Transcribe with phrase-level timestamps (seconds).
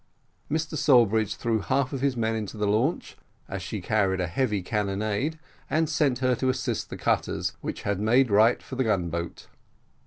[0.49, 3.17] Mr Sawbridge threw half his men into the launch,
[3.47, 5.37] as she carried a heavy carronade,
[5.69, 9.45] and sent her to assist the cutters, which had made right for the gun boat.